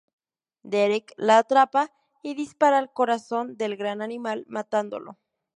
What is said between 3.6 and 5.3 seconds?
Gran animal, matándolo.